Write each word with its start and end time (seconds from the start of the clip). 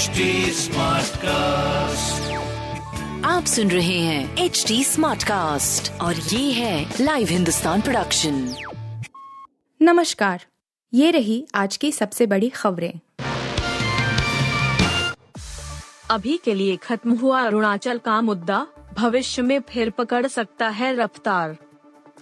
HD 0.00 0.66
cast 1.16 2.32
आप 3.26 3.44
सुन 3.44 3.70
रहे 3.70 3.98
हैं 3.98 4.36
एच 4.36 4.64
डी 4.68 4.84
स्मार्ट 4.84 5.22
कास्ट 5.22 6.00
और 6.00 6.14
ये 6.14 6.52
है 6.52 6.94
लाइव 7.00 7.28
हिंदुस्तान 7.28 7.80
प्रोडक्शन 7.80 8.54
नमस्कार 9.82 10.46
ये 10.94 11.10
रही 11.10 11.46
आज 11.54 11.76
की 11.76 11.92
सबसे 11.92 12.26
बड़ी 12.26 12.48
खबरें। 12.48 12.92
अभी 16.10 16.40
के 16.44 16.54
लिए 16.54 16.76
खत्म 16.76 17.14
हुआ 17.14 17.40
अरुणाचल 17.40 17.98
का 17.98 18.20
मुद्दा 18.20 18.66
भविष्य 18.98 19.42
में 19.42 19.60
फिर 19.60 19.90
पकड़ 19.90 20.26
सकता 20.26 20.68
है 20.68 20.96
रफ्तार। 20.96 21.56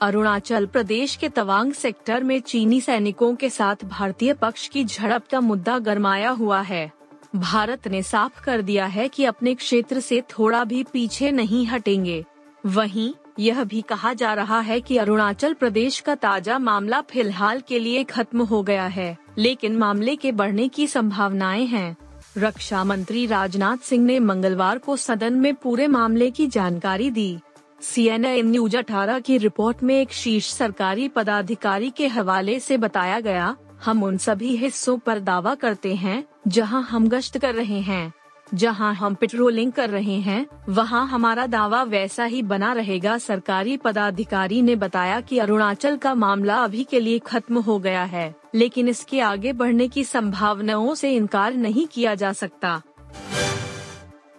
अरुणाचल 0.01 0.67
प्रदेश 0.67 1.17
के 1.17 1.29
तवांग 1.29 1.73
सेक्टर 1.73 2.25
में 2.25 2.41
चीनी 2.41 2.81
सैनिकों 2.81 3.35
के 3.35 3.51
साथ 3.51 3.77
भारतीय 3.85 4.35
पक्ष 4.35 4.69
की 4.69 4.85
झड़प 4.85 5.27
का 5.31 5.41
मुद्दा 5.41 5.79
गरमाया 5.79 6.31
हुआ 6.31 6.61
है। 6.61 6.98
भारत 7.39 7.89
ने 7.89 8.03
साफ़ 8.03 8.45
कर 8.45 8.63
दिया 8.63 8.87
है 8.87 9.09
कि 9.09 9.25
अपने 9.25 9.55
क्षेत्र 9.55 10.01
से 10.01 10.21
थोड़ा 10.21 10.65
भी 10.65 10.83
पीछे 10.83 11.31
नहीं 11.31 11.67
हटेंगे। 11.67 12.25
वहीं, 12.67 13.15
यह 13.39 13.65
भी 13.65 13.83
कहा 13.83 14.13
जा 14.13 14.35
रहा 14.35 14.61
है 14.61 14.81
कि 14.81 14.97
अरुणाचल 14.97 15.55
प्रदेश 15.55 16.01
का 16.01 16.15
ताज़ा 16.15 16.59
मामला 16.59 17.01
फ़िलहाल 17.01 17.61
के 17.61 17.79
लिए 17.79 18.05
खत्म 18.05 18.43
हो 18.43 18.63
गया 18.63 18.87
है, 18.87 19.19
लेकिन 19.39 19.77
मामले 19.77 20.17
के 20.17 20.33
बढ़ने 20.33 20.69
की 20.69 20.87
संभावनाएँ 20.87 21.67
हैं। 21.67 21.97
रक्षा 22.39 22.85
मंत्री 22.85 23.27
राजनाथ 23.27 23.77
सिंह 23.77 24.05
ने 24.05 24.21
मंगलवार 24.21 24.79
को 24.79 24.97
सदन 24.97 25.33
में 25.33 25.55
पूरे 25.55 25.87
मामले 25.87 26.31
की 26.31 26.47
जानकारी 26.47 27.11
दी। 27.11 27.39
सी 27.81 28.03
सीएनएन 28.03 28.51
न्यूज़ 28.51 28.77
18 28.77 29.21
की 29.21 29.39
रिपोर्ट 29.39 29.83
में 29.83 30.01
एक 30.01 30.13
शीर्ष 30.13 30.53
सरकारी 30.53 31.09
पदाधिकारी 31.09 31.91
के 31.91 32.07
हवाले 32.07 32.61
से 32.61 32.77
बताया 32.77 33.21
गया 33.21 33.57
हम 33.85 34.03
उन 34.03 34.17
सभी 34.19 34.57
हिस्सों 34.57 34.97
पर 34.99 35.19
दावा 35.19 35.55
करते 35.55 35.95
हैं, 35.95 36.25
जहाँ 36.49 36.83
हम 36.83 37.09
गश्त 37.09 37.39
कर 37.39 37.55
रहे 37.55 37.81
हैं, 37.81 38.13
जहाँ 38.55 38.93
हम 38.95 39.15
पेट्रोलिंग 39.15 39.73
कर 39.73 39.91
रहे 39.91 40.19
हैं, 40.21 40.47
वहाँ 40.69 41.07
हमारा 41.09 41.47
दावा 41.47 41.83
वैसा 41.83 42.25
ही 42.25 42.43
बना 42.43 42.73
रहेगा। 42.73 43.17
सरकारी 43.19 43.77
पदाधिकारी 43.77 44.61
ने 44.63 44.77
बताया 44.77 45.21
कि 45.21 45.39
अरुणाचल 45.39 45.97
का 45.97 46.15
मामला 46.15 46.57
अभी 46.57 46.85
के 46.85 47.01
लिए 47.01 47.19
खत्म 47.19 47.59
हो 47.59 47.79
गया 47.79 48.05
है, 48.05 48.35
लेकिन 48.55 48.89
इसके 48.89 49.21
आगे 49.21 49.53
बढ़ने 49.53 49.89
की 49.89 50.05
संभावनाओं 50.05 50.95
से 50.95 51.15
इनकार 51.17 51.55
नहीं 51.55 51.87
किया 51.87 52.15
जा 52.15 52.33
सकता। 52.33 52.81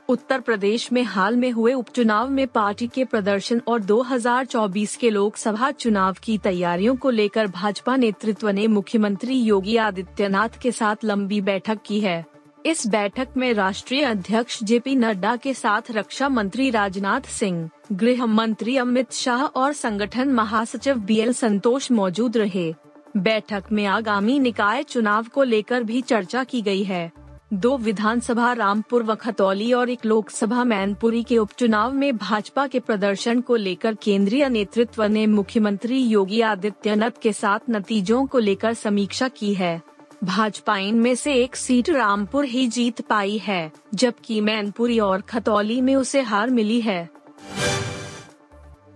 उत्तर 0.10 0.40
प्रदेश 0.40 0.92
में 0.92 1.04
हाल 1.04 1.36
में 1.36 1.52
हुए 1.52 1.74
उपचुनाव 1.74 2.30
में 2.30 2.48
पार्टी 2.48 2.88
के 2.88 3.06
प्रदर्शन 3.06 3.62
और 3.68 3.82
2024 3.82 4.96
के 4.96 5.10
लोकसभा 5.10 5.72
चुनाव 5.72 6.16
की 6.24 6.38
तैयारियों 6.38 6.96
को 6.96 7.10
लेकर 7.10 7.48
भाजपा 7.48 7.96
नेतृत्व 7.96 8.50
ने 8.50 8.68
मुख्यमंत्री 8.68 9.36
योगी 9.36 9.78
आदित्यनाथ 9.78 10.50
के 10.62 10.72
साथ 10.72 10.96
लंबी 11.04 11.42
बैठक 11.42 11.80
की 11.86 12.00
है। 12.00 12.26
इस 12.66 12.88
बैठक 12.88 13.28
में 13.38 13.54
राष्ट्रीय 13.54 14.04
अध्यक्ष 14.04 14.64
जेपी 14.64 14.96
नड्डा 14.96 15.36
के 15.36 15.54
साथ 15.54 15.82
रक्षा 15.92 16.30
मंत्री 16.30 16.70
राजनाथ 16.70 17.22
सिंह, 17.22 17.70
गृह 17.92 18.26
मंत्री 18.26 18.78
अमित 18.78 19.12
शाह 19.12 19.44
और 19.44 19.74
संगठन 19.74 20.30
महासचिव 20.30 20.96
बी 20.96 21.18
एल 21.18 21.34
संतोष 21.34 21.92
मौजूद 21.92 22.38
रहे। 22.38 22.74
बैठक 23.18 23.64
में 23.72 23.86
आगामी 23.86 24.40
निकाय 24.40 24.84
चुनाव 24.84 25.26
को 25.34 25.44
लेकर 25.44 25.84
भी 25.84 26.02
चर्चा 26.02 26.44
की 26.44 26.62
गई 26.62 26.84
है। 26.84 27.19
दो 27.54 27.78
विधानसभा, 27.78 28.54
रामपुर 28.54 29.04
व 29.04 29.16
खतौली 29.16 29.74
और 29.74 29.90
एक 29.90 30.06
लोकसभा 30.06 30.64
मैनपुरी 30.64 31.24
के 31.24 31.38
उपचुनाव 31.38 31.94
में 31.94 32.18
भाजपा 32.18 32.68
के 32.68 32.80
प्रदर्शन 32.80 33.42
को 33.42 33.56
लेकर 33.56 33.96
केंद्रीय 33.96 34.50
नेतृत्व 34.50 35.04
ने 35.04 35.26
मुख्यमंत्री 35.28 35.98
योगी 36.00 36.42
आदित्यनाथ 36.42 37.12
के 37.22 37.34
साथ 37.34 37.60
नतीजों 37.70 38.26
को 38.26 38.40
लेकर 38.40 38.74
समीक्षा 38.74 39.28
की 39.28 39.54
है। 39.54 39.82
भाजपा 40.24 40.78
इनमें 40.78 41.16
से 41.16 41.34
एक 41.34 41.56
सीट 41.56 41.90
रामपुर 41.90 42.46
ही 42.46 42.68
जीत 42.68 43.02
पाई 43.02 43.38
है, 43.38 43.72
जबकि 43.94 44.42
मैनपुरी 44.42 45.00
और 45.00 45.22
खतौली 45.22 45.82
में 45.82 45.96
उसे 45.96 46.22
हार 46.22 46.50
मिली 46.50 46.82
है। 46.82 47.10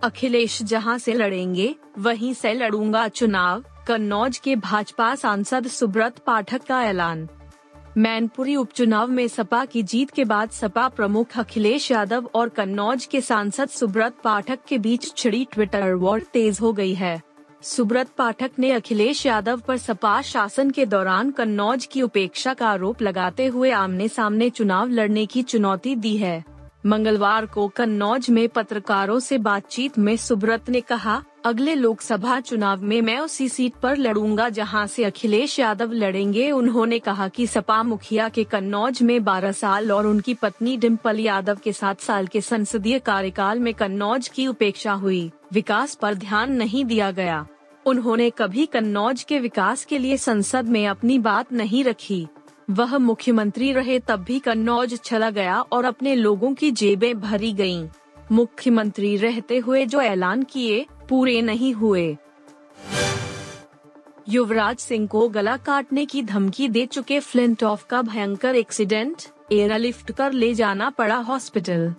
अखिलेश 0.04 0.64
जहाँ 0.64 0.98
से 0.98 1.14
लड़ेंगे, 1.14 1.76
वहीं 2.00 2.34
से 2.34 2.54
लड़ूँगा 2.54 3.08
चुनाव, 3.08 3.64
कन्नौज 3.88 4.38
के 4.38 4.56
भाजपा 4.56 5.16
सांसद 5.16 5.68
सुब्रत 5.68 6.20
पाठक 6.20 6.64
का 6.64 6.84
ऐलान। 6.84 7.30
मैनपुरी 7.98 8.56
उपचुनाव 8.56 9.08
में 9.08 9.28
सपा 9.28 9.64
की 9.66 9.82
जीत 9.84 10.12
के 10.12 10.24
बाद 10.26 10.50
सपा 10.50 10.88
प्रमुख 10.90 11.38
अखिलेश 11.38 11.90
यादव 11.92 12.30
और 12.36 12.50
कन्नौज 12.50 13.06
के 13.06 13.20
सांसद 13.22 13.70
सुब्रत 13.70 14.16
पाठक 14.24 14.60
के 14.68 14.78
बीच 14.78 15.14
छिड़ी 15.18 15.46
ट्विटर 15.52 15.94
वॉर 15.94 16.22
तेज 16.34 16.60
हो 16.62 16.72
गई 16.74 16.94
है। 16.94 17.22
सुब्रत 17.62 18.10
पाठक 18.18 18.52
ने 18.60 18.72
अखिलेश 18.72 19.26
यादव 19.26 19.60
पर 19.60 19.78
सपा 19.78 20.22
शासन 20.22 20.72
के 20.72 20.86
दौरान 20.86 21.32
कन्नौज 21.32 21.86
की 21.86 22.02
उपेक्षा 22.02 22.54
का 22.54 22.68
आरोप 22.68 23.02
लगाते 23.02 23.46
हुए 23.46 23.72
आमने 23.72 24.08
सामने 24.08 24.50
चुनाव 24.50 24.90
लड़ने 24.90 25.26
की 25.26 25.44
चुनौती 25.44 25.96
दी 25.96 26.16
है। 26.18 26.44
मंगलवार 26.86 27.46
को 27.46 27.68
कन्नौज 27.68 28.30
में 28.30 28.48
पत्रकारों 28.50 29.20
से 29.20 29.38
बातचीत 29.38 30.00
में 30.00 30.16
सुब्रत 30.18 30.70
ने 30.70 30.82
कहा 30.82 31.24
अगले 31.46 31.76
लोकसभा 31.76 32.40
चुनाव 32.40 32.82
में 32.82 33.02
मैं 33.02 33.20
उसी 33.20 33.50
सीट 33.50 33.74
पर 33.74 33.98
लड़ूँगा 33.98 34.50
जहाँ 34.50 34.88
से 34.88 35.04
अखिलेश 35.04 35.60
यादव 35.60 35.92
लड़ेंगे। 35.92 36.52
उन्होंने 36.52 37.00
कहा 37.00 37.28
कि 37.28 37.48
सपा 37.48 37.84
मुखिया 37.84 38.30
के 38.30 38.44
कन्नौज 38.44 39.02
में 39.02 39.24
12 39.24 39.52
साल 39.52 39.92
और 39.92 40.08
उनकी 40.08 40.34
पत्नी 40.34 40.78
डिम्पल 40.78 41.20
यादव 41.20 41.58
के 41.64 41.74
सात 41.74 42.00
साल 42.00 42.28
के 42.28 42.42
संसदीय 42.42 43.00
कार्यकाल 43.00 43.60
में 43.60 43.74
कन्नौज 43.74 44.28
की 44.28 44.48
उपेक्षा 44.48 44.94
हुई। 44.94 45.32
विकास 45.54 45.96
पर 45.96 46.14
ध्यान 46.14 46.54
नहीं 46.54 46.86
दिया 46.86 47.12
गया। 47.12 47.48
उन्होंने 47.86 48.30
कभी 48.30 48.66
कन्नौज 48.66 49.24
के 49.24 49.40
विकास 49.40 49.86
के 49.86 49.98
लिए 49.98 50.18
संसद 50.18 50.70
में 50.70 50.88
अपनी 50.88 51.20
बात 51.20 51.54
नहीं 51.54 51.84
रखी। 51.84 52.28
वह 52.70 52.98
मुख्यमंत्री 52.98 53.72
रहे 53.72 54.00
तब 54.00 54.24
भी 54.24 54.40
कन्नौज 54.40 54.94
चला 54.94 55.30
गया 55.30 55.60
और 55.62 55.86
अपने 55.86 56.16
लोगों 56.16 56.54
की 56.54 56.72
जेबें 56.72 57.20
भरी 57.20 57.54
गयीं। 57.54 57.88
मुख्यमंत्री 58.32 59.18
रहते 59.18 59.58
हुए 59.58 59.86
जो 59.86 60.02
ऐलान 60.02 60.44
किए 60.44 60.86
पूरे 61.10 61.42
नहीं 61.42 61.74
हुए। 61.74 62.16
युवराज 64.30 64.78
सिंह 64.78 65.08
को 65.08 65.28
गला 65.30 65.56
काटने 65.58 66.06
की 66.06 66.22
धमकी 66.24 66.68
दे 66.68 66.86
चुके 66.86 67.20
फ्लिंट 67.20 67.64
ऑफ़ 67.64 67.86
का 67.90 68.02
भयंकर 68.02 68.56
एक्सीडेंट, 68.56 69.24
एयरलिफ्ट 69.52 70.12
कर 70.12 70.32
ले 70.32 70.54
जाना 70.54 70.90
पड़ा 70.90 71.16
हॉस्पिटल। 71.16 71.94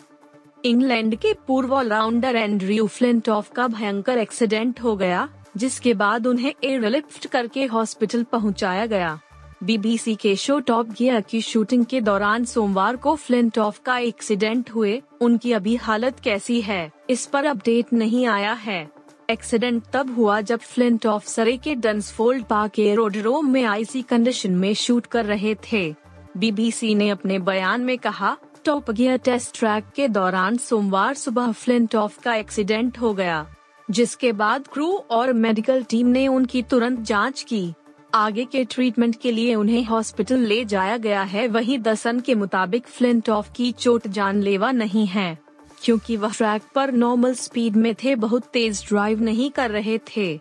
इंग्लैंड 0.65 1.15
के 1.15 1.33
पूर्व 1.47 1.75
ऑलराउंडर 1.75 2.37
एंड्रयू 2.37 2.87
फ्लिंट 2.87 3.29
ऑफ़ 3.29 3.53
का 3.53 3.67
भयंकर 3.69 4.19
एक्सीडेंट 4.19 4.81
हो 4.81 4.97
गया, 4.97 5.29
जिसके 5.57 5.95
बाद 5.95 6.27
उन्हें 6.27 6.53
एयरलिफ्ट 6.65 7.27
करके 7.27 7.65
हॉस्पिटल 7.65 8.23
पहुँचाया 8.23 8.87
गया। 8.87 9.19
बीबीसी 9.65 10.15
के 10.15 10.35
शो 10.37 10.59
टॉप 10.61 10.89
गियर 10.89 11.21
की 11.21 11.41
शूटिंग 11.41 11.85
के 11.85 12.01
दौरान 12.01 12.45
सोमवार 12.45 12.97
को 12.97 13.15
फ्लिंट 13.17 13.59
ऑफ़ 13.59 13.81
का 13.83 13.97
एक्सीडेंट 13.99 14.71
हुए। 14.71 15.01
उनकी 15.21 15.53
अभी 15.53 15.75
हालत 15.77 16.19
कैसी 16.21 16.61
है? 16.61 16.91
इस 17.11 17.25
पर 17.27 17.45
अपडेट 17.45 17.93
नहीं 17.93 18.27
आया 18.27 18.53
है। 18.53 18.89
एक्सीडेंट 19.31 19.83
तब 19.93 20.15
हुआ 20.17 20.41
जब 20.41 20.59
फ्लिंट 20.59 21.07
ऑफ़ 21.07 21.27
सरे 21.27 21.57
के 21.57 21.75
डंसफोल्ड 21.75 22.45
पार्क 22.45 22.79
एरोड्रोम 22.79 23.49
में 23.51 23.63
आईसी 23.65 24.03
कंडीशन 24.03 24.53
में 24.53 24.75
शूट 24.75 25.07
कर 25.07 25.25
रहे 25.25 25.55
थे। 25.65 25.95
बीबीसी 26.37 26.95
ने 26.95 27.09
अपने 27.09 27.39
बयान 27.39 27.81
में 27.81 27.97
कहा, 27.99 28.37
टॉप 28.65 28.91
गियर 28.91 29.17
टेस्ट 29.19 29.59
ट्रैक 29.59 29.85
के 29.97 30.09
दौरान 30.09 30.57
सोमवार 30.57 31.15
सुबह 31.15 31.53
फ्लिंट 31.53 31.95
ऑफ़ 31.95 32.21
का 32.21 32.35
एक्सीडेंट 32.35 32.99
हो 32.99 33.15
गया, 33.15 33.47
जिसके 33.89 34.33
बाद 34.33 34.69
क्रू 34.69 34.93
और 35.11 35.33
मेडिकल 35.33 35.83
टीम 35.83 36.07
ने 36.07 36.27
उनकी 36.29 36.63
तुरंत 36.63 37.01
जाँच 37.01 37.43
की। 37.43 37.73
आगे 38.15 38.45
के 38.45 38.65
ट्रीटमेंट 38.65 39.17
के 39.21 39.31
लिए 39.33 39.55
उन्हें 39.55 39.85
हॉस्पिटल 39.85 40.41
ले 40.41 40.65
जाया 40.65 40.97
गया 40.97 41.23
है। 41.23 41.47
वहीं 41.49 41.79
दसन 41.79 42.21
के 42.21 42.35
मुताबिक 42.35 42.87
फ्लिंट 42.87 43.31
ऑफ़ 43.31 43.51
की 43.53 43.71
चोट 43.73 44.07
जानलेवा 44.09 44.71
नहीं 44.73 45.07
है, 45.07 45.39
क्योंकि 45.83 46.17
वह 46.17 46.33
ट्रैक 46.33 46.63
पर 46.75 46.93
नॉर्मल 46.93 47.35
स्पीड 47.35 47.77
में 47.77 47.95
थे, 47.95 48.15
बहुत 48.15 48.45
तेज 48.45 48.85
ड्राइव 48.89 49.23
नहीं 49.23 49.51
कर 49.51 49.71
रहे 49.71 49.99
थे। 50.09 50.41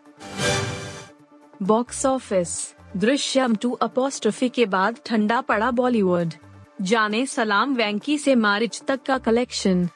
Box 1.64 2.06
office 2.06 2.74
Drishyam 2.98 3.56
two 3.56 3.72
apostrophe 3.72 4.50
के 4.50 4.66
बाद 4.66 5.00
ठंडा 5.06 5.42
पड़ा 5.42 5.72
बॉलीवुड 5.72 6.34
जाने 6.82 7.26
सलाम 7.26 7.76
वैंकी 7.76 8.18
से 8.18 8.36
मारिच 8.36 8.82
तक 8.88 9.04
का 9.04 9.18
कलेक्शन 9.18 9.88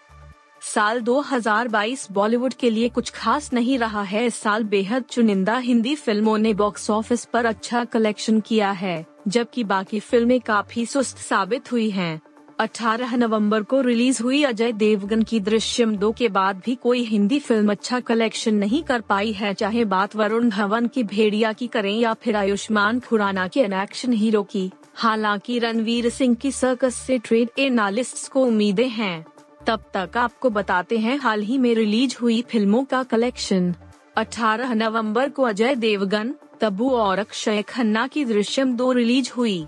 साल 0.62 1.00
2022 1.02 2.08
बॉलीवुड 2.12 2.54
के 2.54 2.70
लिए 2.70 2.90
कुछ 2.90 3.10
खास 3.10 3.52
नहीं 3.54 3.78
रहा 3.80 4.02
है। 4.02 4.26
इस 4.26 4.36
साल 4.36 4.64
बेहद 4.64 5.04
चुनिंदा 5.04 5.58
हिंदी 5.58 5.96
फ़िल्मों 5.96 6.38
ने 6.38 6.54
बॉक्स 6.54 6.90
ऑफ़िस 6.90 7.26
पर 7.26 7.46
अच्छा 7.46 7.84
कलेक्शन 7.86 8.40
किया 8.40 8.72
है, 8.72 9.06
जबकि 9.28 9.64
बाकी 9.64 10.00
फ़िल्में 10.00 10.40
काफ़ी 10.42 10.86
सुस्त 10.86 11.18
साबित 11.18 11.72
हुई 11.72 11.90
हैं। 11.90 12.20
18 12.60 13.16
नवंबर 13.16 13.64
को 13.64 13.82
रिलीज़ 13.82 14.22
हुई 14.24 14.44
अजय 14.44 14.72
देवगन 14.72 15.22
की 15.22 15.40
दृश्यम 15.40 15.96
दो 15.96 16.12
के 16.12 16.28
बाद 16.30 16.62
भी 16.66 16.76
कोई 16.76 17.04
हिंदी 17.04 17.40
फ़िल्म 17.40 17.72
अच्छा 17.72 18.00
कलेक्शन 18.00 18.56
नहीं 18.56 18.84
कर 18.84 19.02
पाई 19.02 19.32
है। 19.32 19.54
चाहे 19.54 19.86
बात 19.86 20.16
वरुण 20.16 20.50
धवन 20.50 20.88
की, 20.88 21.04
भेड़िया 21.04 21.54
की 21.54 21.68
करें 21.68 21.94
या 21.94 22.14
फिर 22.14 22.36
आयुष्मान 22.36 23.00
खुराना 23.00 23.48
के 23.48 23.60
एक्शन 23.60 24.14
हीरो 24.14 24.44
की, 24.44 24.70
हालाँकि 24.96 25.60
रणवीर 25.60 26.10
सिंह 26.10 26.36
की 26.36 26.52
सर्कस 26.52 26.96
से 26.98 27.18
ट्रेड 27.18 27.50
एनालिस्ट 27.60 28.28
को 28.32 28.46
उम्मीदें 28.46 28.90
हैं। 28.90 29.26
तब 29.68 29.80
तक 29.94 30.18
आपको 30.18 30.50
बताते 30.50 30.98
हैं 30.98 31.18
हाल 31.18 31.42
ही 31.42 31.58
में 31.58 31.76
रिलीज़ 31.76 32.16
हुई 32.22 32.42
फ़िल्मों 32.42 32.84
का 32.84 33.04
कलेक्शन। 33.04 33.74
18 34.18 34.74
नवंबर 34.74 35.30
को 35.30 35.44
अजय 35.44 35.76
देवगन, 35.76 36.34
तब्बू 36.62 36.90
और 36.90 37.20
अक्षय 37.20 37.62
खन्ना 37.62 38.08
की 38.08 38.26
दृश्यम 38.26 38.76
दो 38.76 38.92
रिलीज़ 38.92 39.32
हुई। 39.38 39.68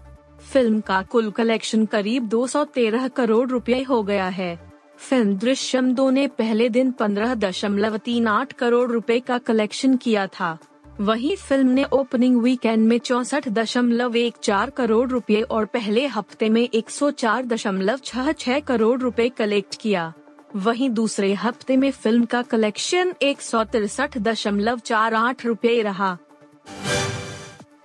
फ़िल्म 0.54 0.80
का 0.80 1.02
कुल 1.02 1.32
कलेक्शन 1.32 1.86
करीब 1.86 2.24
213 2.24 3.08
करोड़ 3.08 3.50
रुपए 3.50 3.82
हो 3.84 4.04
गया 4.04 4.28
है। 4.28 4.74
फ़िल्म 4.98 5.36
दृश्यम 5.38 5.94
दो 5.94 6.10
ने 6.10 6.28
पहले 6.28 6.70
दिन 6.70 6.92
पंद्रह 6.92 7.36
दशमलव 7.36 7.98
तीन 7.98 8.28
आठ 8.28 8.54
करोड़ 8.54 8.92
रुपए 8.92 9.20
का 9.20 9.38
कलेक्शन 9.38 9.98
किया 9.98 10.28
था। 10.28 10.58
वहीं 11.00 11.36
फ़िल्म 11.36 11.70
ने 11.70 11.84
ओपनिंग 11.94 12.42
वीकेंड 12.42 12.88
में 12.88 12.98
चौसठ 13.00 13.48
दशमलव 13.50 14.16
एक 14.18 14.38
चार 14.44 14.70
करोड़ 14.70 15.08
रुपए 15.10 15.42
और 15.42 15.66
पहले 15.66 16.06
हफ़्ते 16.08 16.50
में 16.50 16.62
एक 16.64 16.90
सौ 16.90 17.12
चार 17.12 17.46
दशमलव 17.46 18.00
छह 18.06 18.32
छह 18.32 18.60
करोड़ 18.60 19.00
रुपए 19.02 19.28
कलेक्ट 19.30 19.76
किया। 19.82 20.12
वहीं 20.56 20.90
दूसरे 20.90 21.34
हफ़्ते 21.34 21.78
में 21.78 21.90
फ़िल्म 21.92 22.26
का 22.26 22.42
कलेक्शन 22.42 23.14
एक 23.22 23.42
सौ 23.42 23.64
तिरसठ 23.64 24.18
दशमलव 24.18 24.80
चार 24.80 25.14
आठ 25.14 25.46
रूपए 25.46 25.82
रहा। 25.82 26.18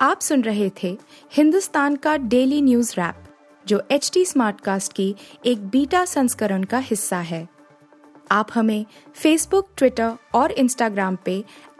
आप 0.00 0.20
सुन 0.20 0.42
रहे 0.42 0.70
थे 0.82 0.96
हिंदुस्तान 1.32 1.96
का 1.96 2.16
डेली 2.16 2.62
न्यूज़ 2.62 2.92
रैप, 2.92 3.24
जो 3.66 3.82
एच 3.90 4.10
टी 4.14 4.24
स्मार्ट 4.24 4.60
कास्ट 4.60 4.92
की 4.92 5.14
एक 5.46 5.66
बीटा 5.68 6.04
संस्करण 6.04 6.64
का 6.64 6.78
हिस्सा 6.80 7.18
है। 7.22 7.48
आप 8.32 8.48
हमें 8.54 8.84
फेसबुक 9.14 9.68
ट्विटर 9.76 10.12
और 10.34 10.52
इंस्टाग्राम 10.52 11.16
पे 11.24 11.44